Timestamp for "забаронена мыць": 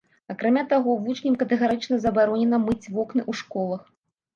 2.09-2.83